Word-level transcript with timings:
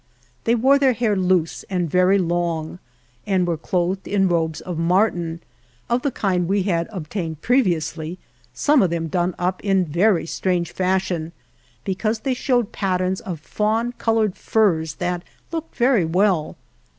They 0.45 0.55
wore 0.55 0.79
the 0.79 0.93
hair 0.93 1.15
loose 1.15 1.61
and 1.69 1.87
very 1.87 2.17
long, 2.17 2.79
and 3.27 3.45
were 3.45 3.55
clothed 3.55 4.07
in 4.07 4.27
robes 4.27 4.59
of 4.59 4.79
marten, 4.79 5.41
of 5.91 6.01
the 6.01 6.09
kind 6.09 6.47
we 6.47 6.63
had 6.63 6.87
obtained 6.91 7.41
previously, 7.43 8.17
some 8.51 8.81
of 8.81 8.89
them 8.89 9.09
done 9.09 9.35
up 9.37 9.63
in 9.63 9.81
a 9.81 9.85
very 9.85 10.25
strange 10.25 10.71
fashion, 10.71 11.33
because 11.85 12.21
they 12.21 12.33
showed 12.33 12.71
patterns 12.71 13.21
of 13.21 13.41
fawn 13.41 13.91
colored 13.99 14.35
furs 14.35 14.95
that 14.95 15.21
looked 15.51 15.75
very 15.75 16.05
well. 16.05 16.57